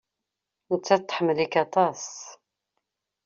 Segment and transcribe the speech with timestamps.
[0.71, 2.05] Nettat tḥemmel-ik aṭas.